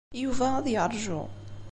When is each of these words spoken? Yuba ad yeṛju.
Yuba 0.21 0.47
ad 0.57 0.67
yeṛju. 0.73 1.21